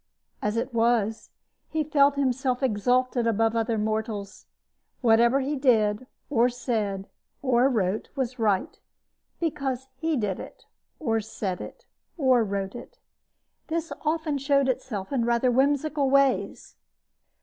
As 0.41 0.57
it 0.57 0.73
was, 0.73 1.29
he 1.69 1.83
felt 1.83 2.15
himself 2.15 2.63
exalted 2.63 3.27
above 3.27 3.55
other 3.55 3.77
mortals. 3.77 4.47
Whatever 5.01 5.41
he 5.41 5.55
did 5.55 6.07
or 6.27 6.49
said 6.49 7.07
or 7.43 7.69
wrote 7.69 8.09
was 8.15 8.39
right 8.39 8.79
because 9.39 9.85
he 9.97 10.17
did 10.17 10.39
it 10.39 10.65
or 10.99 11.19
said 11.21 11.61
it 11.61 11.85
or 12.17 12.43
wrote 12.43 12.73
it. 12.73 12.97
This 13.67 13.93
often 14.03 14.39
showed 14.39 14.67
itself 14.67 15.11
in 15.13 15.23
rather 15.23 15.51
whimsical 15.51 16.09
ways. 16.09 16.77